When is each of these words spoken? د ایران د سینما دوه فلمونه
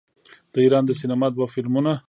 د 0.53 0.55
ایران 0.65 0.83
د 0.87 0.91
سینما 0.99 1.27
دوه 1.31 1.47
فلمونه 1.53 1.91